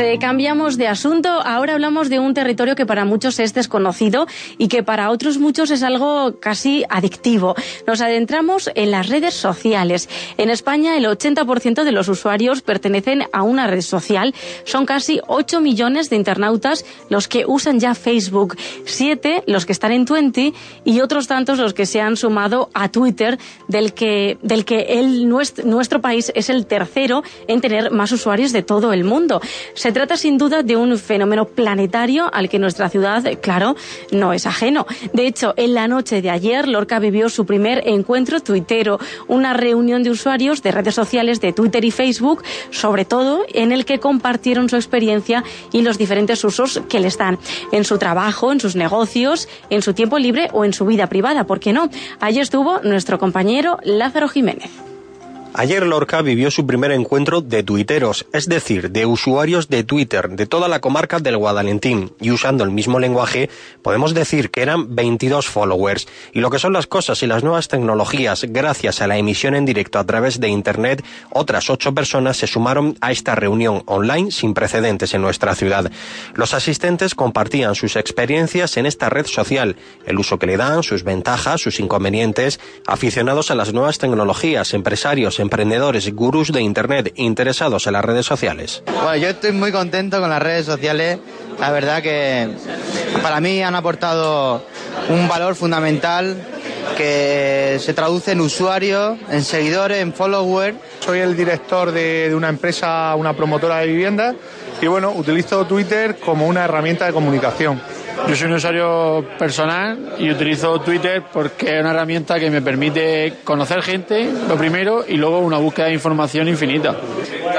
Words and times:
eh, 0.00 0.18
cambiamos 0.18 0.76
de 0.76 0.88
asunto. 0.88 1.28
Ahora 1.28 1.74
hablamos 1.74 2.08
de 2.08 2.18
un 2.18 2.34
territorio 2.34 2.74
que 2.74 2.86
para 2.86 3.04
muchos 3.04 3.38
es 3.38 3.54
desconocido 3.54 4.26
y 4.58 4.68
que 4.68 4.82
para 4.82 5.10
otros 5.10 5.38
muchos 5.38 5.70
es 5.70 5.82
algo 5.82 6.40
casi 6.40 6.84
adictivo. 6.88 7.54
Nos 7.86 8.00
adentramos 8.00 8.70
en 8.74 8.90
las 8.90 9.08
redes 9.08 9.34
sociales. 9.34 10.08
En 10.38 10.50
España, 10.50 10.96
el 10.96 11.04
80% 11.04 11.84
de 11.84 11.92
los 11.92 12.08
usuarios 12.08 12.62
pertenecen 12.62 13.24
a 13.32 13.42
una 13.42 13.66
red 13.66 13.82
social. 13.82 14.34
Son 14.64 14.86
casi 14.86 15.20
8 15.26 15.60
millones 15.60 16.10
de 16.10 16.16
internautas 16.16 16.84
los 17.08 17.28
que 17.28 17.44
usan 17.46 17.78
ya 17.78 17.94
Facebook, 17.94 18.56
7 18.86 19.44
los 19.46 19.66
que 19.66 19.72
están 19.72 19.92
en 19.92 20.06
Twenty 20.06 20.54
y 20.84 21.00
otros 21.00 21.26
tantos 21.26 21.58
los 21.58 21.74
que 21.74 21.86
se 21.86 22.00
han 22.00 22.16
sumado 22.16 22.70
a 22.74 22.88
Twitter, 22.88 23.38
del 23.68 23.92
que, 23.92 24.38
del 24.42 24.64
que 24.64 25.00
el, 25.00 25.28
nuestro, 25.28 25.64
nuestro 25.66 26.00
país 26.00 26.32
es 26.34 26.48
el 26.50 26.66
tercero 26.66 27.22
en 27.48 27.60
tener 27.60 27.90
más 27.90 28.12
usuarios 28.12 28.52
de 28.52 28.62
todo 28.62 28.92
el 28.92 29.04
mundo. 29.04 29.40
Se 29.74 29.89
trata 29.92 30.16
sin 30.16 30.38
duda 30.38 30.62
de 30.62 30.76
un 30.76 30.98
fenómeno 30.98 31.46
planetario 31.46 32.32
al 32.32 32.48
que 32.48 32.58
nuestra 32.58 32.88
ciudad, 32.88 33.24
claro, 33.40 33.76
no 34.10 34.32
es 34.32 34.46
ajeno. 34.46 34.86
De 35.12 35.26
hecho, 35.26 35.54
en 35.56 35.74
la 35.74 35.88
noche 35.88 36.22
de 36.22 36.30
ayer, 36.30 36.68
Lorca 36.68 36.98
vivió 36.98 37.28
su 37.28 37.46
primer 37.46 37.82
encuentro 37.86 38.40
tuitero, 38.40 38.98
una 39.28 39.52
reunión 39.52 40.02
de 40.02 40.10
usuarios 40.10 40.62
de 40.62 40.72
redes 40.72 40.94
sociales 40.94 41.40
de 41.40 41.52
Twitter 41.52 41.84
y 41.84 41.90
Facebook, 41.90 42.42
sobre 42.70 43.04
todo 43.04 43.44
en 43.52 43.72
el 43.72 43.84
que 43.84 43.98
compartieron 43.98 44.68
su 44.68 44.76
experiencia 44.76 45.44
y 45.72 45.82
los 45.82 45.98
diferentes 45.98 46.42
usos 46.44 46.80
que 46.88 47.00
les 47.00 47.18
dan 47.18 47.38
en 47.72 47.84
su 47.84 47.98
trabajo, 47.98 48.52
en 48.52 48.60
sus 48.60 48.76
negocios, 48.76 49.48
en 49.70 49.82
su 49.82 49.94
tiempo 49.94 50.18
libre 50.18 50.48
o 50.52 50.64
en 50.64 50.72
su 50.72 50.84
vida 50.86 51.08
privada, 51.08 51.44
¿por 51.44 51.60
qué 51.60 51.72
no? 51.72 51.88
Allí 52.20 52.40
estuvo 52.40 52.80
nuestro 52.80 53.18
compañero 53.18 53.78
Lázaro 53.84 54.28
Jiménez. 54.28 54.89
Ayer 55.52 55.84
Lorca 55.84 56.22
vivió 56.22 56.48
su 56.52 56.64
primer 56.64 56.92
encuentro 56.92 57.40
de 57.40 57.64
tuiteros, 57.64 58.24
es 58.32 58.48
decir, 58.48 58.92
de 58.92 59.04
usuarios 59.04 59.68
de 59.68 59.82
Twitter 59.82 60.30
de 60.30 60.46
toda 60.46 60.68
la 60.68 60.80
comarca 60.80 61.18
del 61.18 61.36
Guadalentín, 61.36 62.12
y 62.20 62.30
usando 62.30 62.62
el 62.62 62.70
mismo 62.70 63.00
lenguaje, 63.00 63.50
podemos 63.82 64.14
decir 64.14 64.50
que 64.50 64.62
eran 64.62 64.94
22 64.94 65.48
followers. 65.48 66.06
Y 66.32 66.38
lo 66.38 66.50
que 66.50 66.60
son 66.60 66.72
las 66.72 66.86
cosas 66.86 67.24
y 67.24 67.26
las 67.26 67.42
nuevas 67.42 67.66
tecnologías, 67.66 68.44
gracias 68.48 69.02
a 69.02 69.08
la 69.08 69.18
emisión 69.18 69.56
en 69.56 69.66
directo 69.66 69.98
a 69.98 70.06
través 70.06 70.38
de 70.38 70.48
Internet, 70.48 71.04
otras 71.30 71.68
ocho 71.68 71.92
personas 71.94 72.36
se 72.36 72.46
sumaron 72.46 72.96
a 73.00 73.10
esta 73.10 73.34
reunión 73.34 73.82
online 73.86 74.30
sin 74.30 74.54
precedentes 74.54 75.14
en 75.14 75.22
nuestra 75.22 75.56
ciudad. 75.56 75.90
Los 76.34 76.54
asistentes 76.54 77.16
compartían 77.16 77.74
sus 77.74 77.96
experiencias 77.96 78.76
en 78.76 78.86
esta 78.86 79.08
red 79.08 79.26
social, 79.26 79.74
el 80.06 80.18
uso 80.18 80.38
que 80.38 80.46
le 80.46 80.56
dan, 80.56 80.84
sus 80.84 81.02
ventajas, 81.02 81.60
sus 81.60 81.80
inconvenientes, 81.80 82.60
aficionados 82.86 83.50
a 83.50 83.56
las 83.56 83.72
nuevas 83.72 83.98
tecnologías, 83.98 84.74
empresarios, 84.74 85.39
emprendedores 85.40 86.06
y 86.06 86.12
gurús 86.12 86.52
de 86.52 86.60
Internet 86.60 87.12
interesados 87.16 87.86
en 87.86 87.94
las 87.94 88.04
redes 88.04 88.26
sociales. 88.26 88.82
Bueno, 88.86 89.16
yo 89.16 89.28
estoy 89.28 89.52
muy 89.52 89.72
contento 89.72 90.20
con 90.20 90.30
las 90.30 90.42
redes 90.42 90.66
sociales. 90.66 91.18
La 91.58 91.70
verdad 91.70 92.02
que 92.02 92.48
para 93.22 93.40
mí 93.40 93.62
han 93.62 93.74
aportado 93.74 94.64
un 95.08 95.28
valor 95.28 95.54
fundamental 95.54 96.36
que 96.96 97.78
se 97.80 97.94
traduce 97.94 98.32
en 98.32 98.40
usuarios, 98.40 99.18
en 99.30 99.42
seguidores, 99.44 99.98
en 99.98 100.12
followers. 100.12 100.76
Soy 101.00 101.20
el 101.20 101.36
director 101.36 101.92
de, 101.92 102.28
de 102.28 102.34
una 102.34 102.48
empresa, 102.48 103.14
una 103.16 103.34
promotora 103.34 103.78
de 103.78 103.86
viviendas 103.86 104.36
y 104.80 104.86
bueno, 104.86 105.10
utilizo 105.10 105.66
Twitter 105.66 106.16
como 106.16 106.46
una 106.46 106.64
herramienta 106.64 107.06
de 107.06 107.12
comunicación. 107.12 107.80
Yo 108.28 108.36
soy 108.36 108.46
un 108.46 108.54
usuario 108.54 109.24
personal 109.38 110.14
y 110.18 110.30
utilizo 110.30 110.80
Twitter 110.80 111.22
porque 111.32 111.76
es 111.76 111.80
una 111.80 111.90
herramienta 111.90 112.38
que 112.38 112.50
me 112.50 112.62
permite 112.62 113.38
conocer 113.44 113.82
gente, 113.82 114.30
lo 114.48 114.56
primero, 114.56 115.04
y 115.06 115.16
luego 115.16 115.40
una 115.40 115.58
búsqueda 115.58 115.86
de 115.86 115.94
información 115.94 116.46
infinita. 116.46 116.94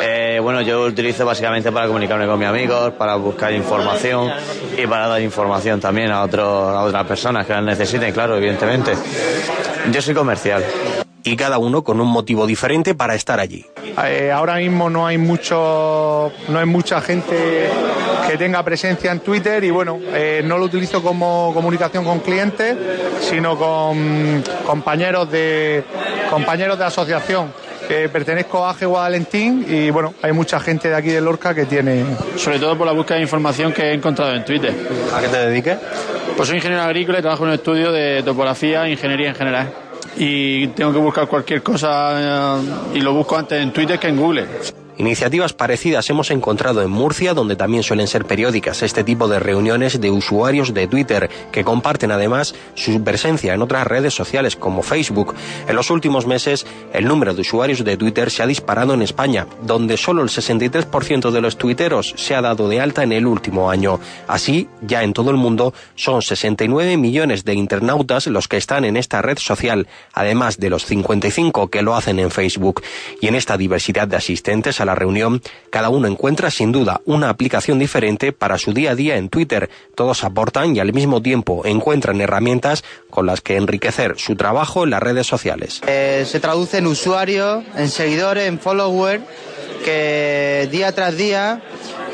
Eh, 0.01 0.39
bueno, 0.41 0.61
yo 0.61 0.83
lo 0.83 0.85
utilizo 0.87 1.25
básicamente 1.25 1.71
para 1.71 1.87
comunicarme 1.87 2.25
con 2.25 2.39
mis 2.39 2.47
amigos, 2.47 2.93
para 2.93 3.15
buscar 3.15 3.51
información 3.53 4.31
y 4.77 4.87
para 4.87 5.07
dar 5.07 5.21
información 5.21 5.79
también 5.79 6.11
a, 6.11 6.23
otro, 6.23 6.43
a 6.69 6.83
otras 6.83 7.05
personas 7.05 7.45
que 7.45 7.53
la 7.53 7.61
necesiten, 7.61 8.13
claro, 8.13 8.37
evidentemente. 8.37 8.93
Yo 9.91 10.01
soy 10.01 10.13
comercial. 10.13 10.63
Y 11.23 11.35
cada 11.35 11.59
uno 11.59 11.83
con 11.83 12.01
un 12.01 12.07
motivo 12.07 12.47
diferente 12.47 12.95
para 12.95 13.13
estar 13.13 13.39
allí. 13.39 13.65
Eh, 14.03 14.31
ahora 14.31 14.55
mismo 14.55 14.89
no 14.89 15.05
hay 15.05 15.17
mucho, 15.17 16.31
no 16.47 16.59
hay 16.59 16.65
mucha 16.65 17.01
gente 17.01 17.69
que 18.27 18.37
tenga 18.37 18.63
presencia 18.63 19.11
en 19.11 19.19
Twitter 19.19 19.63
y 19.63 19.71
bueno, 19.71 19.99
eh, 20.13 20.41
no 20.43 20.57
lo 20.57 20.65
utilizo 20.65 21.01
como 21.01 21.51
comunicación 21.53 22.03
con 22.03 22.19
clientes, 22.19 22.77
sino 23.21 23.57
con 23.57 24.43
compañeros 24.65 25.31
de 25.31 25.83
compañeros 26.29 26.77
de 26.77 26.85
asociación. 26.85 27.51
Eh, 27.89 28.07
pertenezco 28.11 28.65
a 28.65 28.69
AG 28.69 28.85
Guadalentín 28.85 29.65
y 29.67 29.89
bueno, 29.89 30.13
hay 30.21 30.31
mucha 30.31 30.59
gente 30.59 30.87
de 30.87 30.95
aquí 30.95 31.09
de 31.09 31.19
Lorca 31.19 31.53
que 31.53 31.65
tiene. 31.65 32.05
Sobre 32.37 32.59
todo 32.59 32.77
por 32.77 32.87
la 32.87 32.93
búsqueda 32.93 33.17
de 33.17 33.23
información 33.23 33.73
que 33.73 33.83
he 33.83 33.93
encontrado 33.93 34.33
en 34.33 34.45
Twitter. 34.45 34.73
¿A 35.13 35.19
qué 35.19 35.27
te 35.27 35.37
dediques? 35.37 35.77
Pues 36.37 36.47
soy 36.47 36.57
ingeniero 36.57 36.83
agrícola 36.83 37.19
y 37.19 37.21
trabajo 37.21 37.43
en 37.43 37.49
un 37.49 37.55
estudio 37.55 37.91
de 37.91 38.23
topografía 38.23 38.85
e 38.85 38.91
ingeniería 38.91 39.29
en 39.29 39.35
general. 39.35 39.73
Y 40.15 40.67
tengo 40.67 40.93
que 40.93 40.99
buscar 40.99 41.27
cualquier 41.27 41.61
cosa 41.63 42.59
eh, 42.59 42.61
y 42.95 43.01
lo 43.01 43.13
busco 43.13 43.37
antes 43.37 43.61
en 43.61 43.73
Twitter 43.73 43.99
que 43.99 44.07
en 44.07 44.17
Google. 44.17 44.47
Iniciativas 45.01 45.53
parecidas 45.53 46.07
hemos 46.11 46.29
encontrado 46.29 46.83
en 46.83 46.91
Murcia, 46.91 47.33
donde 47.33 47.55
también 47.55 47.81
suelen 47.81 48.05
ser 48.05 48.25
periódicas 48.25 48.83
este 48.83 49.03
tipo 49.03 49.27
de 49.27 49.39
reuniones 49.39 49.99
de 49.99 50.11
usuarios 50.11 50.75
de 50.75 50.85
Twitter, 50.85 51.27
que 51.51 51.63
comparten 51.63 52.11
además 52.11 52.53
su 52.75 53.03
presencia 53.03 53.55
en 53.55 53.63
otras 53.63 53.87
redes 53.87 54.13
sociales 54.13 54.55
como 54.55 54.83
Facebook. 54.83 55.33
En 55.67 55.75
los 55.75 55.89
últimos 55.89 56.27
meses, 56.27 56.67
el 56.93 57.05
número 57.05 57.33
de 57.33 57.41
usuarios 57.41 57.83
de 57.83 57.97
Twitter 57.97 58.29
se 58.29 58.43
ha 58.43 58.45
disparado 58.45 58.93
en 58.93 59.01
España, 59.01 59.47
donde 59.63 59.97
solo 59.97 60.21
el 60.21 60.29
63% 60.29 61.31
de 61.31 61.41
los 61.41 61.57
tuiteros 61.57 62.13
se 62.15 62.35
ha 62.35 62.41
dado 62.43 62.69
de 62.69 62.79
alta 62.79 63.01
en 63.01 63.11
el 63.11 63.25
último 63.25 63.71
año. 63.71 63.99
Así, 64.27 64.69
ya 64.83 65.01
en 65.01 65.13
todo 65.13 65.31
el 65.31 65.37
mundo, 65.37 65.73
son 65.95 66.21
69 66.21 66.97
millones 66.97 67.43
de 67.43 67.55
internautas 67.55 68.27
los 68.27 68.47
que 68.47 68.57
están 68.57 68.85
en 68.85 68.97
esta 68.97 69.23
red 69.23 69.39
social, 69.39 69.87
además 70.13 70.59
de 70.59 70.69
los 70.69 70.85
55 70.85 71.71
que 71.71 71.81
lo 71.81 71.95
hacen 71.95 72.19
en 72.19 72.29
Facebook. 72.29 72.83
Y 73.19 73.29
en 73.29 73.33
esta 73.33 73.57
diversidad 73.57 74.07
de 74.07 74.17
asistentes 74.17 74.79
a 74.79 74.85
la 74.85 74.90
reunión, 74.95 75.41
cada 75.69 75.89
uno 75.89 76.07
encuentra 76.07 76.51
sin 76.51 76.71
duda 76.71 77.01
una 77.05 77.29
aplicación 77.29 77.79
diferente 77.79 78.31
para 78.31 78.57
su 78.57 78.73
día 78.73 78.91
a 78.91 78.95
día 78.95 79.17
en 79.17 79.29
Twitter. 79.29 79.69
Todos 79.95 80.23
aportan 80.23 80.75
y 80.75 80.79
al 80.79 80.93
mismo 80.93 81.21
tiempo 81.21 81.65
encuentran 81.65 82.21
herramientas 82.21 82.83
con 83.09 83.25
las 83.25 83.41
que 83.41 83.57
enriquecer 83.57 84.15
su 84.17 84.35
trabajo 84.35 84.83
en 84.83 84.91
las 84.91 85.01
redes 85.01 85.27
sociales. 85.27 85.81
Eh, 85.87 86.25
se 86.27 86.39
traduce 86.39 86.77
en 86.77 86.87
usuarios, 86.87 87.63
en 87.75 87.89
seguidores, 87.89 88.47
en 88.47 88.59
followers 88.59 89.23
que 89.83 90.67
día 90.71 90.91
tras 90.93 91.17
día 91.17 91.61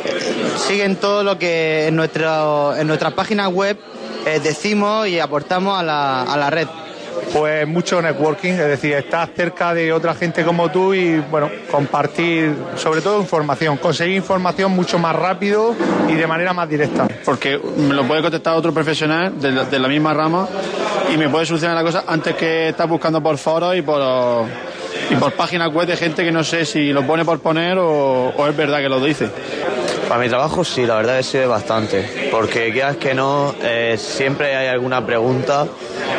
eh, 0.06 0.54
siguen 0.68 0.96
todo 0.96 1.24
lo 1.24 1.38
que 1.38 1.88
en, 1.88 1.96
nuestro, 1.96 2.76
en 2.76 2.88
nuestra 2.88 3.12
página 3.12 3.50
web 3.50 3.78
eh, 4.26 4.40
decimos 4.42 5.08
y 5.08 5.20
aportamos 5.20 5.80
a 5.80 5.84
la, 5.84 6.24
a 6.24 6.38
la 6.38 6.50
red 6.50 6.68
pues 7.34 7.68
mucho 7.68 8.02
networking, 8.02 8.54
es 8.54 8.68
decir, 8.68 8.94
estar 8.94 9.30
cerca 9.36 9.74
de 9.74 9.92
otra 9.92 10.16
gente 10.16 10.44
como 10.44 10.70
tú 10.70 10.94
y 10.94 11.20
bueno, 11.20 11.50
compartir 11.70 12.56
sobre 12.76 13.02
todo 13.02 13.20
información, 13.20 13.78
conseguir 13.78 14.16
información 14.16 14.72
mucho 14.72 15.00
más 15.00 15.16
rápido 15.16 15.76
y 16.08 16.14
de 16.14 16.28
manera 16.28 16.54
más 16.54 16.70
directa. 16.70 17.08
Porque 17.26 17.60
me 17.78 17.94
lo 17.94 18.08
puede 18.08 18.22
contestar 18.22 18.56
otro 18.56 18.74
profesional 18.74 19.40
de 19.40 19.52
la, 19.52 19.64
de 19.66 19.80
la 19.80 19.88
misma 19.88 20.14
rama 20.14 20.48
y 21.14 21.18
me 21.18 21.30
puede 21.30 21.46
solucionar 21.46 21.76
la 21.76 21.84
cosa 21.84 22.04
antes 22.08 22.36
que 22.36 22.70
estar 22.70 22.88
buscando 22.88 23.22
por 23.22 23.38
foros 23.38 23.76
y 23.76 23.82
por 23.82 24.02
y 25.10 25.16
por 25.16 25.32
páginas 25.34 25.72
web 25.72 25.88
de 25.88 25.96
gente 25.96 26.24
que 26.24 26.32
no 26.32 26.44
sé 26.44 26.66
si 26.66 26.92
lo 26.92 27.06
pone 27.06 27.24
por 27.24 27.40
poner 27.40 27.78
o, 27.78 28.30
o 28.30 28.48
es 28.48 28.56
verdad 28.56 28.80
que 28.80 28.90
lo 28.90 29.00
dice. 29.00 29.30
Para 30.08 30.22
mi 30.22 30.30
trabajo 30.30 30.64
sí, 30.64 30.86
la 30.86 30.96
verdad 30.96 31.18
que 31.18 31.24
sirve 31.24 31.48
bastante, 31.48 32.30
porque 32.32 32.72
quieras 32.72 32.96
que 32.96 33.14
no, 33.14 33.54
eh, 33.62 33.96
siempre 33.98 34.56
hay 34.56 34.68
alguna 34.68 35.06
pregunta 35.06 35.68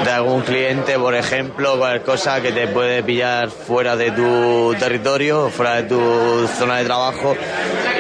de 0.05 0.11
algún 0.11 0.43
cliente, 0.43 0.99
por 0.99 1.15
ejemplo, 1.15 1.77
cualquier 1.79 2.03
cosa 2.03 2.41
que 2.41 2.53
te 2.53 2.69
puede 2.69 3.03
pillar 3.03 3.51
fuera 3.51 3.97
de 3.97 4.11
tu 4.13 4.75
territorio, 4.79 5.51
fuera 5.51 5.77
de 5.77 5.83
tu 5.85 6.49
zona 6.59 6.79
de 6.79 6.85
trabajo, 6.85 7.37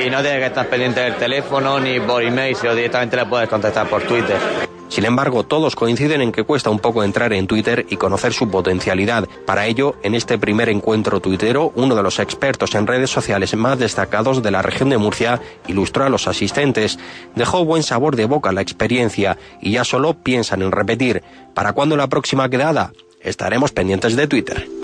y 0.05 0.11
no 0.11 0.21
tienes 0.21 0.41
que 0.41 0.47
estar 0.47 0.67
pendiente 0.69 1.01
del 1.01 1.17
teléfono 1.17 1.81
ni 1.81 1.99
por 2.01 2.23
email, 2.23 2.55
sino 2.55 2.75
directamente 2.75 3.17
le 3.17 3.27
puedes 3.27 3.49
contestar 3.49 3.87
por 3.89 4.03
Twitter. 4.03 4.58
Sin 4.99 5.05
embargo, 5.05 5.45
todos 5.45 5.77
coinciden 5.77 6.23
en 6.23 6.33
que 6.33 6.43
cuesta 6.43 6.71
un 6.71 6.81
poco 6.81 7.05
entrar 7.05 7.33
en 7.33 7.47
Twitter 7.47 7.87
y 7.89 7.95
conocer 7.95 8.33
su 8.33 8.51
potencialidad. 8.51 9.29
Para 9.47 9.67
ello, 9.67 9.95
en 10.03 10.17
este 10.17 10.39
primer 10.39 10.69
encuentro 10.69 11.21
tuitero, 11.21 11.73
uno 11.77 11.95
de 11.95 12.03
los 12.03 12.19
expertos 12.19 12.75
en 12.75 12.89
redes 12.89 13.09
sociales 13.09 13.55
más 13.55 13.79
destacados 13.79 14.43
de 14.43 14.51
la 14.51 14.61
región 14.61 14.91
de 14.91 14.99
Murcia 14.99 15.41
ilustró 15.69 16.03
a 16.03 16.09
los 16.09 16.27
asistentes. 16.27 16.99
Dejó 17.37 17.65
buen 17.65 17.85
sabor 17.85 18.17
de 18.17 18.25
boca 18.25 18.51
la 18.51 18.61
experiencia 18.61 19.39
y 19.63 19.71
ya 19.71 19.85
solo 19.85 20.15
piensan 20.15 20.63
en 20.63 20.73
repetir. 20.73 21.23
¿Para 21.55 21.75
cuándo 21.75 21.97
la 21.97 22.09
próxima 22.09 22.49
quedada? 22.49 22.93
Estaremos 23.21 23.71
pendientes 23.71 24.17
de 24.17 24.27
Twitter. 24.27 24.78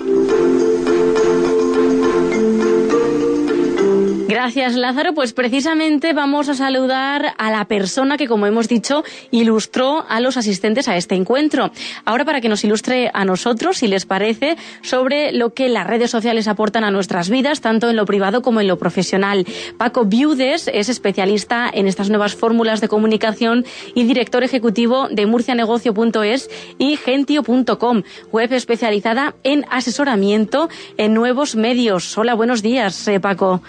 Gracias, 4.27 4.73
Lázaro. 4.75 5.13
Pues 5.13 5.33
precisamente 5.33 6.13
vamos 6.13 6.49
a 6.49 6.55
saludar 6.55 7.35
a 7.37 7.51
la 7.51 7.65
persona 7.65 8.17
que, 8.17 8.27
como 8.27 8.47
hemos 8.47 8.67
dicho, 8.67 9.03
ilustró 9.29 10.03
a 10.09 10.19
los 10.19 10.35
asistentes 10.35 10.87
a 10.87 10.97
este 10.97 11.13
encuentro. 11.13 11.69
Ahora, 12.05 12.25
para 12.25 12.41
que 12.41 12.49
nos 12.49 12.63
ilustre 12.63 13.11
a 13.13 13.23
nosotros, 13.23 13.77
si 13.77 13.87
les 13.87 14.07
parece, 14.07 14.57
sobre 14.81 15.31
lo 15.31 15.53
que 15.53 15.69
las 15.69 15.85
redes 15.85 16.09
sociales 16.09 16.47
aportan 16.47 16.83
a 16.83 16.89
nuestras 16.89 17.29
vidas, 17.29 17.61
tanto 17.61 17.87
en 17.87 17.95
lo 17.95 18.05
privado 18.07 18.41
como 18.41 18.61
en 18.61 18.67
lo 18.67 18.79
profesional. 18.79 19.45
Paco 19.77 20.05
Viudes 20.05 20.71
es 20.73 20.89
especialista 20.89 21.69
en 21.71 21.87
estas 21.87 22.09
nuevas 22.09 22.33
fórmulas 22.33 22.81
de 22.81 22.87
comunicación 22.87 23.63
y 23.93 24.05
director 24.05 24.43
ejecutivo 24.43 25.07
de 25.07 25.27
murcianegocio.es 25.27 26.49
y 26.79 26.97
gentio.com, 26.97 28.01
web 28.31 28.53
especializada 28.53 29.35
en 29.43 29.65
asesoramiento 29.69 30.67
en 30.97 31.13
nuevos 31.13 31.55
medios. 31.55 32.17
Hola, 32.17 32.33
buenos 32.33 32.63
días, 32.63 33.07
eh, 33.07 33.19
Paco. 33.19 33.61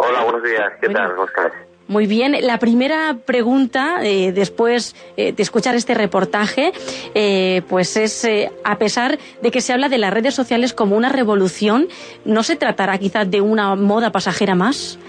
Hola, 0.00 0.22
buenos 0.22 0.44
días. 0.44 0.72
¿Qué 0.80 0.88
tal? 0.90 1.10
¿Cómo 1.16 1.26
estás? 1.26 1.52
Muy 1.88 2.06
bien. 2.06 2.36
La 2.42 2.58
primera 2.58 3.16
pregunta, 3.26 3.98
eh, 4.04 4.30
después 4.30 4.94
eh, 5.16 5.32
de 5.32 5.42
escuchar 5.42 5.74
este 5.74 5.92
reportaje, 5.94 6.72
eh, 7.16 7.62
pues 7.68 7.96
es, 7.96 8.24
a 8.62 8.78
pesar 8.78 9.18
de 9.42 9.50
que 9.50 9.60
se 9.60 9.72
habla 9.72 9.88
de 9.88 9.98
las 9.98 10.14
redes 10.14 10.36
sociales 10.36 10.72
como 10.72 10.96
una 10.96 11.08
revolución, 11.08 11.88
¿no 12.24 12.44
se 12.44 12.54
tratará 12.54 12.96
quizás 12.98 13.28
de 13.28 13.40
una 13.40 13.74
moda 13.74 14.12
pasajera 14.12 14.54
más? 14.54 15.00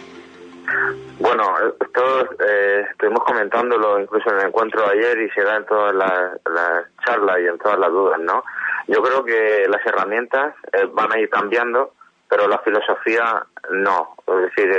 Bueno, 1.19 1.43
esto 1.79 2.27
estuvimos 2.89 3.23
comentándolo 3.25 3.99
incluso 3.99 4.31
en 4.31 4.39
el 4.39 4.47
encuentro 4.47 4.81
de 4.87 4.97
ayer 4.97 5.19
y 5.21 5.29
se 5.29 5.43
da 5.43 5.57
en 5.57 5.65
todas 5.67 5.93
las, 5.93 6.31
las 6.51 6.85
charlas 7.05 7.37
y 7.43 7.47
en 7.47 7.59
todas 7.59 7.77
las 7.77 7.91
dudas, 7.91 8.19
¿no? 8.21 8.43
Yo 8.87 9.03
creo 9.03 9.23
que 9.23 9.67
las 9.69 9.85
herramientas 9.85 10.55
van 10.93 11.13
a 11.13 11.19
ir 11.19 11.29
cambiando 11.29 11.93
pero 12.29 12.47
la 12.47 12.59
filosofía 12.59 13.43
no. 13.71 14.15
Es 14.27 14.55
decir, 14.55 14.71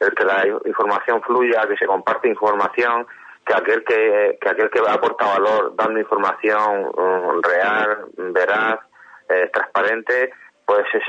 el, 0.00 0.14
que 0.14 0.24
la 0.24 0.46
información 0.66 1.22
fluya, 1.22 1.66
que 1.66 1.76
se 1.76 1.86
comparte 1.86 2.28
información, 2.28 3.06
que 3.44 3.54
aquel 3.54 3.82
que, 3.82 4.38
que 4.40 4.48
aquel 4.48 4.70
que 4.70 4.80
aporta 4.86 5.26
valor 5.26 5.74
dando 5.74 5.98
información 5.98 6.90
um, 6.94 7.40
real, 7.42 8.06
veraz, 8.16 8.80
eh, 9.28 9.50
transparente, 9.52 10.32
pues 10.66 10.84
se, 10.92 11.00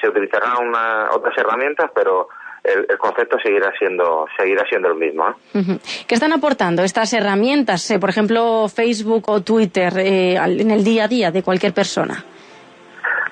se 0.00 0.08
utilizarán 0.08 0.68
una, 0.68 1.10
otras 1.12 1.36
herramientas, 1.38 1.90
pero 1.94 2.28
el, 2.64 2.98
concepto 2.98 3.38
seguirá 3.42 3.72
siendo 3.78 4.26
seguirá 4.36 4.66
siendo 4.68 4.88
el 4.88 4.96
mismo. 4.96 5.28
¿eh? 5.28 5.78
¿Qué 6.06 6.14
están 6.14 6.32
aportando 6.32 6.82
estas 6.82 7.12
herramientas, 7.12 7.90
eh, 7.90 7.98
por 7.98 8.10
ejemplo, 8.10 8.68
Facebook 8.68 9.24
o 9.28 9.40
Twitter, 9.40 9.92
en 9.96 10.70
el 10.70 10.84
día 10.84 11.04
a 11.04 11.08
día 11.08 11.30
de 11.30 11.42
cualquier 11.42 11.72
persona? 11.72 12.24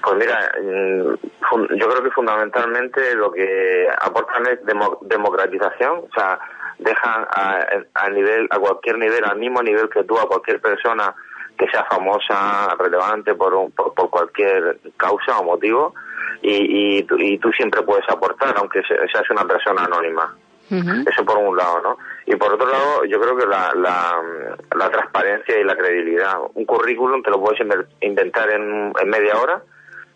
Pues 0.09 0.21
mira, 0.21 0.51
mm, 0.59 1.77
yo 1.77 1.89
creo 1.89 2.03
que 2.03 2.11
fundamentalmente 2.13 3.15
lo 3.15 3.31
que 3.31 3.87
aportan 4.01 4.47
es 4.47 4.59
democratización, 5.03 5.99
o 5.99 6.09
sea, 6.15 6.39
dejan 6.79 7.27
a, 7.31 8.09
nivel, 8.09 8.49
a 8.49 8.59
cualquier 8.59 8.97
nivel, 8.97 9.23
al 9.27 9.37
mismo 9.37 9.63
nivel 9.63 9.91
que 9.91 10.05
tú, 10.05 10.19
a 10.19 10.27
cualquier 10.27 10.63
persona 10.63 11.15
que 11.59 11.69
sea 11.69 11.85
famosa, 11.85 12.75
relevante 12.79 13.35
por, 13.35 13.71
por, 13.73 14.09
cualquier 14.09 14.79
causa 14.97 15.41
o 15.41 15.45
motivo, 15.45 15.95
y, 16.41 17.01
y, 17.01 17.39
tú, 17.39 17.53
siempre 17.53 17.83
puedes 17.83 18.09
aportar, 18.09 18.55
aunque 18.57 18.81
seas 18.83 19.29
una 19.29 19.45
persona 19.45 19.85
anónima. 19.85 20.35
Eso 20.71 21.25
por 21.25 21.37
un 21.37 21.57
lado, 21.57 21.81
¿no? 21.83 21.99
Y 22.25 22.37
por 22.37 22.53
otro 22.53 22.67
lado, 22.67 23.05
yo 23.05 23.21
creo 23.21 23.37
que 23.37 23.47
la, 23.47 23.73
la, 23.75 24.23
la 24.75 24.91
transparencia 24.91 25.59
y 25.59 25.65
la 25.65 25.77
credibilidad. 25.77 26.35
Un 26.55 26.65
currículum 26.65 27.23
te 27.23 27.31
lo 27.31 27.41
puedes 27.41 27.61
inventar 28.01 28.51
en, 28.51 28.93
en 28.99 29.09
media 29.09 29.39
hora, 29.39 29.63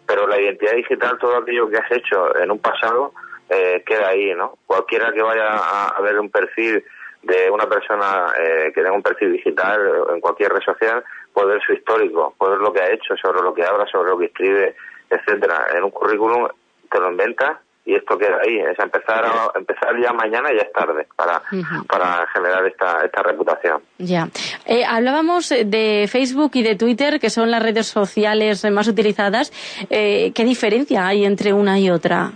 pero 0.07 0.27
la 0.27 0.41
identidad 0.41 0.73
digital, 0.73 1.19
todo 1.19 1.37
aquello 1.37 1.69
que 1.69 1.79
has 1.79 1.91
hecho 1.91 2.37
en 2.37 2.51
un 2.51 2.59
pasado, 2.59 3.13
eh, 3.49 3.83
queda 3.87 4.09
ahí, 4.09 4.35
¿no? 4.35 4.59
Cualquiera 4.67 5.13
que 5.13 5.23
vaya 5.23 5.57
a, 5.57 6.01
ver 6.01 6.19
un 6.19 6.31
perfil 6.31 6.85
de 7.23 7.51
una 7.51 7.69
persona 7.69 8.33
eh, 8.39 8.73
que 8.75 8.83
tenga 8.83 8.93
un 8.93 9.03
perfil 9.03 9.33
digital 9.33 9.81
en 10.13 10.21
cualquier 10.21 10.53
red 10.53 10.63
social, 10.63 11.05
puede 11.33 11.49
ver 11.49 11.63
su 11.63 11.73
histórico, 11.73 12.35
puede 12.39 12.53
ver 12.53 12.63
lo 12.63 12.73
que 12.73 12.81
ha 12.81 12.91
hecho, 12.91 13.17
sobre 13.17 13.43
lo 13.43 13.55
que 13.55 13.65
habla, 13.65 13.87
sobre 13.87 14.11
lo 14.11 14.19
que 14.19 14.27
escribe, 14.27 14.75
etcétera. 15.09 15.67
En 15.75 15.85
un 15.85 15.91
currículum 15.91 16.49
te 16.91 17.01
lo 17.01 17.11
inventas 17.11 17.59
y 17.85 17.95
esto 17.95 18.17
queda 18.17 18.39
ahí. 18.45 18.59
Es 18.59 18.79
empezar 18.79 19.25
a, 19.25 19.59
empezar 19.59 19.99
ya 20.01 20.13
mañana 20.13 20.51
ya 20.53 20.63
es 20.63 20.73
tarde 20.73 21.07
para, 21.17 21.43
para 21.89 22.27
generar 22.29 22.67
esta, 22.67 23.05
esta 23.05 23.23
reputación. 23.23 23.83
Ya. 23.99 24.29
Eh, 24.67 24.85
hablábamos 24.85 25.49
de 25.49 26.07
Facebook 26.11 26.53
y 26.55 26.63
de 26.63 26.77
Twitter, 26.77 27.19
que 27.19 27.31
son 27.31 27.51
las 27.51 27.63
redes 27.63 27.87
sociales 27.87 28.65
más 28.71 28.89
utilizadas. 28.89 29.53
Eh, 29.91 30.33
¿Qué 30.35 30.45
diferencia 30.45 31.07
hay 31.07 31.25
entre 31.25 31.53
una 31.53 31.79
y 31.79 31.91
otra? 31.91 32.33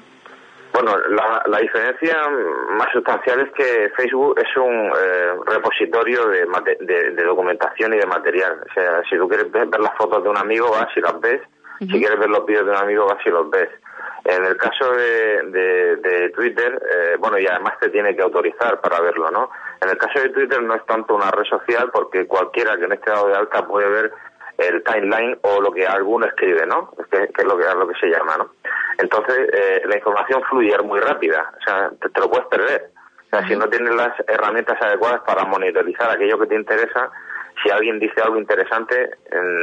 Bueno, 0.77 0.95
la, 1.09 1.43
la 1.47 1.59
diferencia 1.59 2.19
más 2.77 2.89
sustancial 2.93 3.41
es 3.41 3.51
que 3.53 3.91
Facebook 3.97 4.39
es 4.39 4.57
un 4.59 4.93
eh, 4.95 5.33
repositorio 5.47 6.27
de, 6.27 6.47
de, 6.81 7.25
documentación 7.25 7.95
y 7.95 7.97
de 7.97 8.05
material. 8.05 8.61
O 8.69 8.75
sea, 8.75 9.03
si 9.09 9.17
tú 9.17 9.27
quieres 9.27 9.51
ver, 9.51 9.69
las 9.69 9.97
fotos 9.97 10.23
de 10.23 10.29
un 10.29 10.37
amigo, 10.37 10.71
vas 10.71 10.95
y 10.95 11.01
las 11.01 11.19
ves. 11.19 11.41
Si 11.79 11.99
quieres 11.99 12.19
ver 12.19 12.29
los 12.29 12.45
vídeos 12.45 12.67
de 12.67 12.73
un 12.73 12.77
amigo, 12.77 13.07
vas 13.07 13.25
y 13.25 13.31
los 13.31 13.49
ves. 13.49 13.71
En 14.29 14.45
el 14.45 14.57
caso 14.57 14.93
de, 14.93 15.43
de, 16.01 16.31
Twitter, 16.31 16.83
eh, 16.93 17.17
bueno, 17.19 17.39
y 17.39 17.47
además 17.47 17.75
te 17.81 17.91
tiene 17.91 18.15
que 18.17 18.23
autorizar 18.23 18.81
para 18.81 19.01
verlo, 19.01 19.31
¿no? 19.31 19.51
En 19.81 19.89
el 19.89 19.97
caso 19.97 20.19
de 20.19 20.31
Twitter 20.31 20.61
no 20.63 20.75
es 20.75 20.85
tanto 20.85 21.15
una 21.15 21.31
red 21.31 21.45
social 21.45 21.91
porque 21.93 22.27
cualquiera 22.27 22.77
que 22.77 22.89
no 22.89 22.95
esté 22.95 23.11
dado 23.11 23.29
de 23.29 23.37
alta 23.37 23.67
puede 23.67 23.89
ver 23.89 24.13
el 24.59 24.83
timeline 24.83 25.39
o 25.43 25.61
lo 25.61 25.71
que 25.71 25.87
alguno 25.87 26.27
escribe, 26.27 26.67
¿no? 26.67 26.91
Que, 27.11 27.29
es 27.37 27.45
lo 27.45 27.57
que, 27.57 27.65
es 27.65 27.75
lo 27.75 27.87
que 27.87 28.01
se 28.01 28.09
llama, 28.09 28.37
¿no? 28.37 28.51
Entonces, 28.99 29.49
eh, 29.53 29.83
la 29.87 29.97
información 29.97 30.43
fluye 30.51 30.77
muy 30.83 30.99
rápida, 30.99 31.53
o 31.59 31.63
sea, 31.63 31.91
te, 32.01 32.21
lo 32.21 32.29
puedes 32.29 32.47
perder. 32.47 32.91
O 33.27 33.29
sea, 33.31 33.47
si 33.47 33.55
no 33.55 33.69
tienes 33.69 33.95
las 33.95 34.13
herramientas 34.27 34.81
adecuadas 34.81 35.21
para 35.27 35.45
monitorizar 35.45 36.11
aquello 36.11 36.39
que 36.41 36.47
te 36.47 36.55
interesa, 36.57 37.11
si 37.67 37.73
alguien 37.73 37.99
dice 37.99 38.21
algo 38.23 38.39
interesante 38.39 39.11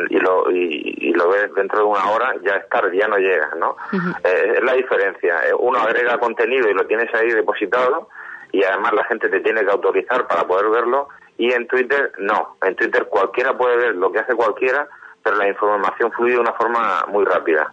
y, 0.10 0.18
lo, 0.18 0.52
y, 0.52 1.14
lo 1.14 1.30
ves 1.30 1.54
dentro 1.56 1.80
de 1.80 1.86
una 1.86 2.10
hora, 2.12 2.36
ya 2.44 2.56
es 2.56 2.70
tarde, 2.70 2.98
ya 2.98 3.08
no 3.08 3.18
llega, 3.18 3.52
¿no? 3.56 3.78
Eh, 4.24 4.54
es 4.58 4.64
la 4.64 4.74
diferencia. 4.74 5.48
Eh, 5.48 5.54
uno 5.58 5.80
agrega 5.80 6.18
contenido 6.18 6.70
y 6.70 6.74
lo 6.74 6.86
tienes 6.86 7.14
ahí 7.16 7.30
depositado 7.30 8.10
y 8.52 8.64
además 8.64 8.94
la 8.94 9.06
gente 9.06 9.30
te 9.30 9.40
tiene 9.40 9.64
que 9.64 9.72
autorizar 9.72 10.28
para 10.28 10.46
poder 10.46 10.70
verlo 10.70 11.08
y 11.38 11.52
en 11.54 11.68
Twitter 11.68 12.12
no. 12.18 12.58
En 12.62 12.76
Twitter 12.76 13.06
cualquiera 13.06 13.58
puede 13.58 13.78
ver 13.78 13.96
lo 13.96 14.12
que 14.12 14.20
hace 14.20 14.36
cualquiera 14.36 14.88
pero 15.24 15.38
la 15.38 15.48
información 15.48 16.12
fluye 16.12 16.34
de 16.34 16.40
una 16.40 16.52
forma 16.54 17.06
muy 17.08 17.24
rápida. 17.24 17.72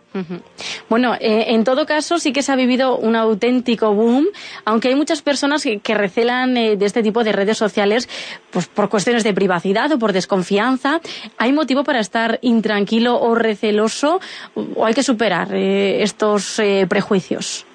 Bueno, 0.88 1.14
eh, 1.14 1.46
en 1.48 1.64
todo 1.64 1.84
caso 1.84 2.18
sí 2.18 2.32
que 2.32 2.42
se 2.42 2.52
ha 2.52 2.56
vivido 2.56 2.96
un 2.96 3.16
auténtico 3.16 3.92
boom, 3.92 4.28
aunque 4.64 4.88
hay 4.88 4.94
muchas 4.94 5.20
personas 5.20 5.64
que, 5.82 5.94
recelan 5.94 6.56
eh, 6.56 6.76
de 6.76 6.86
este 6.86 7.02
tipo 7.02 7.24
de 7.24 7.32
redes 7.32 7.58
sociales 7.58 8.08
pues, 8.52 8.68
por 8.68 8.88
cuestiones 8.88 9.24
de 9.24 9.34
privacidad 9.34 9.90
o 9.92 9.98
por 9.98 10.12
desconfianza. 10.12 11.00
¿Hay 11.36 11.52
motivo 11.52 11.82
para 11.82 11.98
estar 11.98 12.38
intranquilo 12.42 13.20
o 13.20 13.34
receloso 13.34 14.20
o 14.54 14.86
hay 14.86 14.94
que 14.94 15.02
superar 15.02 15.48
eh, 15.52 16.02
estos 16.02 16.62
prejuicios? 16.88 17.66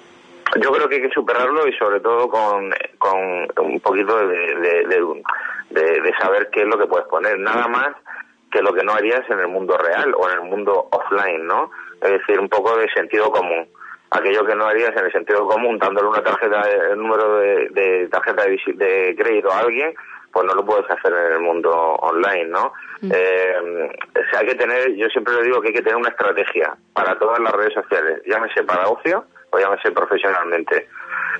Yo 0.62 0.72
creo 0.72 0.88
que 0.88 0.96
hay 0.96 1.02
que 1.02 1.10
superarlo 1.10 1.68
y 1.68 1.72
sobre 1.74 2.00
todo 2.00 2.28
con, 2.28 2.72
con 2.98 3.66
un 3.66 3.80
poquito 3.80 4.16
de, 4.26 4.86
de 5.70 6.12
saber 6.18 6.48
qué 6.50 6.62
es 6.62 6.66
lo 6.66 6.78
que 6.78 6.86
puedes 6.86 7.06
poner. 7.08 7.38
Nada 7.38 7.68
más 7.68 7.94
que 8.50 8.62
lo 8.62 8.72
que 8.72 8.84
no 8.84 8.92
harías 8.92 9.28
en 9.28 9.40
el 9.40 9.48
mundo 9.48 9.76
real 9.76 10.14
o 10.16 10.28
en 10.30 10.38
el 10.38 10.44
mundo 10.44 10.88
offline, 10.90 11.46
¿no? 11.46 11.70
Es 12.00 12.10
decir, 12.10 12.38
un 12.38 12.48
poco 12.48 12.76
de 12.76 12.88
sentido 12.90 13.30
común. 13.30 13.66
Aquello 14.10 14.44
que 14.46 14.54
no 14.54 14.66
harías 14.66 14.96
en 14.96 15.04
el 15.04 15.12
sentido 15.12 15.46
común, 15.46 15.78
dándole 15.78 16.08
una 16.08 16.22
tarjeta, 16.22 16.62
el 16.90 16.96
número 16.96 17.38
de, 17.38 18.08
tarjeta 18.10 18.44
de, 18.44 19.14
crédito 19.18 19.50
a 19.50 19.60
alguien, 19.60 19.94
pues 20.32 20.46
no 20.46 20.54
lo 20.54 20.64
puedes 20.64 20.88
hacer 20.90 21.12
en 21.12 21.32
el 21.32 21.40
mundo 21.40 21.70
online, 21.70 22.46
¿no? 22.46 22.72
Mm. 23.00 23.10
Eh, 23.12 23.90
hay 24.38 24.46
que 24.46 24.54
tener, 24.54 24.94
yo 24.94 25.08
siempre 25.08 25.34
le 25.34 25.42
digo 25.42 25.60
que 25.60 25.68
hay 25.68 25.74
que 25.74 25.82
tener 25.82 25.96
una 25.96 26.10
estrategia 26.10 26.76
para 26.92 27.18
todas 27.18 27.40
las 27.40 27.52
redes 27.52 27.74
sociales, 27.74 28.22
llámese 28.26 28.62
para 28.62 28.88
ocio 28.88 29.24
o 29.56 29.58
llámese 29.58 29.90
profesionalmente. 29.90 30.88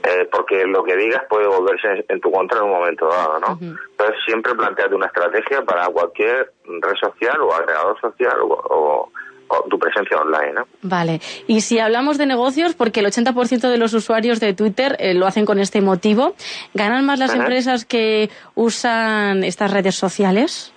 Eh, 0.02 0.28
porque 0.30 0.64
lo 0.66 0.85
que 0.85 0.96
digas 0.96 1.23
puede 1.28 1.46
volverse 1.46 2.04
en, 2.08 2.20
tu 2.20 2.30
contra 2.30 2.58
en 2.58 2.64
un 2.64 2.70
momento 2.70 3.08
dado, 3.08 3.40
¿no? 3.40 3.58
Entonces 3.61 4.16
siempre 4.25 4.54
planteate 4.54 4.94
una 4.94 5.06
estrategia 5.06 5.62
para 5.62 5.87
cualquier 5.88 6.52
red 6.64 6.94
social 7.00 7.40
o 7.40 7.52
agregador 7.52 8.00
social 8.00 8.37
o, 8.42 9.11
tu 9.70 9.78
presencia 9.78 10.18
online, 10.18 10.54
¿no? 10.54 10.66
Vale. 10.82 11.20
Y 11.46 11.61
si 11.61 11.78
hablamos 11.78 12.18
de 12.18 12.26
negocios, 12.26 12.75
porque 12.75 12.99
el 12.99 13.06
80% 13.06 13.70
de 13.70 13.78
los 13.78 13.94
usuarios 13.94 14.40
de 14.40 14.54
Twitter 14.54 14.96
eh, 14.99 15.14
lo 15.14 15.25
hacen 15.25 15.46
con 15.46 15.61
este 15.61 15.80
motivo, 15.80 16.35
¿ganan 16.75 17.06
más 17.06 17.20
las 17.20 17.32
empresas 17.32 17.85
que 17.85 18.28
usan 18.56 19.44
estas 19.44 19.73
redes 19.73 19.94
sociales? 19.94 20.75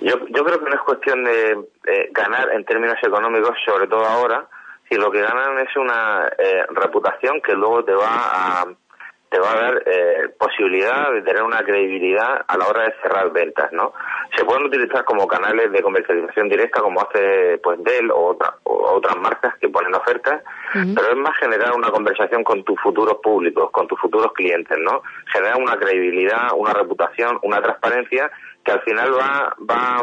Yo, 0.00 0.14
yo 0.28 0.44
creo 0.44 0.58
que 0.58 0.70
no 0.70 0.74
es 0.74 0.82
cuestión 0.82 1.22
de 1.22 1.52
eh, 1.86 2.08
ganar 2.10 2.50
en 2.52 2.64
términos 2.64 2.96
económicos, 3.00 3.56
sobre 3.64 3.86
todo 3.86 4.04
ahora, 4.04 4.48
y 4.92 4.96
lo 4.96 5.10
que 5.10 5.22
ganan 5.22 5.58
es 5.58 5.74
una 5.76 6.30
eh, 6.38 6.66
reputación 6.68 7.40
que 7.40 7.54
luego 7.54 7.82
te 7.82 7.94
va 7.94 8.04
a 8.10 8.66
te 9.30 9.40
va 9.40 9.50
a 9.50 9.56
dar 9.56 9.82
eh, 9.86 10.28
posibilidad 10.38 11.10
de 11.10 11.22
tener 11.22 11.42
una 11.42 11.64
credibilidad 11.64 12.44
a 12.46 12.58
la 12.58 12.66
hora 12.66 12.82
de 12.82 12.94
cerrar 13.00 13.32
ventas, 13.32 13.72
¿no? 13.72 13.94
Se 14.36 14.44
pueden 14.44 14.66
utilizar 14.66 15.06
como 15.06 15.26
canales 15.26 15.72
de 15.72 15.80
comercialización 15.80 16.50
directa, 16.50 16.82
como 16.82 17.00
hace 17.00 17.58
pues 17.62 17.82
Dell 17.82 18.10
o, 18.10 18.36
otras 18.64 19.16
marcas 19.16 19.54
que 19.58 19.70
ponen 19.70 19.94
ofertas, 19.94 20.42
pero 20.74 21.08
es 21.08 21.16
más 21.16 21.34
generar 21.38 21.72
una 21.72 21.90
conversación 21.90 22.44
con 22.44 22.62
tus 22.62 22.78
futuros 22.78 23.16
públicos, 23.22 23.70
con 23.70 23.88
tus 23.88 23.98
futuros 23.98 24.34
clientes, 24.34 24.76
¿no? 24.78 25.00
Generar 25.32 25.56
una 25.56 25.78
credibilidad, 25.78 26.48
una 26.54 26.74
reputación, 26.74 27.38
una 27.40 27.62
transparencia 27.62 28.30
que 28.62 28.72
al 28.72 28.82
final 28.82 29.14
va 29.14 29.56
va 29.58 30.02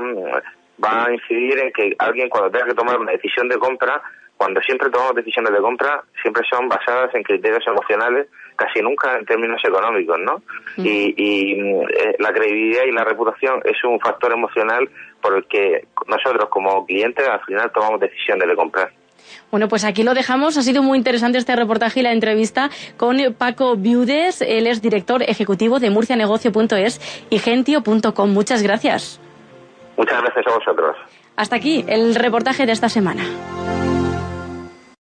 va 0.83 1.05
a 1.05 1.13
incidir 1.13 1.59
en 1.59 1.71
que 1.71 1.95
alguien 1.99 2.29
cuando 2.29 2.49
tenga 2.49 2.65
que 2.65 2.73
tomar 2.73 2.97
una 2.99 3.11
decisión 3.11 3.47
de 3.47 3.59
compra 3.59 4.01
cuando 4.39 4.61
siempre 4.61 4.89
tomamos 4.89 5.15
decisiones 5.15 5.51
de 5.51 5.59
compra, 5.59 6.01
siempre 6.21 6.43
son 6.49 6.69
basadas 6.69 7.13
en 7.13 7.23
criterios 7.23 7.61
emocionales, 7.67 8.27
casi 8.55 8.79
nunca 8.79 9.17
en 9.17 9.25
términos 9.25 9.61
económicos, 9.65 10.17
¿no? 10.17 10.41
Y, 10.77 11.59
eh, 11.59 12.15
la 12.19 12.31
credibilidad 12.31 12.85
y 12.85 12.93
la 12.93 13.03
reputación 13.03 13.59
es 13.65 13.83
un 13.83 13.99
factor 13.99 14.31
emocional 14.31 14.89
por 15.21 15.35
el 15.35 15.45
que 15.45 15.87
nosotros 16.07 16.47
como 16.47 16.85
clientes 16.85 17.27
al 17.27 17.41
final 17.41 17.69
tomamos 17.73 17.99
decisiones 17.99 18.47
de 18.47 18.55
comprar. 18.55 18.93
Bueno, 19.51 19.67
pues 19.67 19.83
aquí 19.83 20.03
lo 20.03 20.13
dejamos. 20.13 20.55
Ha 20.57 20.61
sido 20.61 20.83
muy 20.83 20.97
interesante 20.97 21.37
este 21.37 21.57
reportaje 21.57 21.99
y 21.99 22.03
la 22.03 22.13
entrevista 22.13 22.69
con 22.95 23.17
Paco 23.37 23.75
Viudes. 23.75 24.41
Él 24.41 24.67
es 24.67 24.81
director 24.81 25.21
ejecutivo 25.21 25.81
de 25.81 25.89
murcianegocio.es 25.89 27.27
y 27.29 27.39
gentio.com. 27.39 28.29
Muchas 28.29 28.63
gracias. 28.63 29.19
Muchas 29.97 30.21
gracias 30.21 30.47
a 30.47 30.57
vosotros. 30.57 30.95
Hasta 31.35 31.57
aquí 31.57 31.83
el 31.89 32.15
reportaje 32.15 32.65
de 32.65 32.71
esta 32.71 32.87
semana. 32.87 33.88